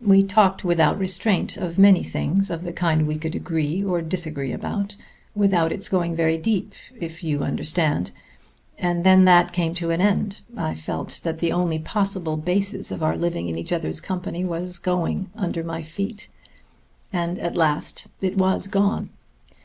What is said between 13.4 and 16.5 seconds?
in each other's company was going under my feet.